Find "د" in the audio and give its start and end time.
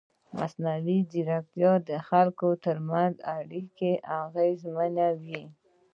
1.89-1.91